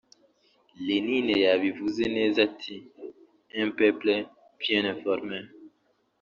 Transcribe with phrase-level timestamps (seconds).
[0.85, 2.75] Lenine yabivuze neza ati
[3.61, 4.13] “un peuple
[4.59, 5.37] bien informé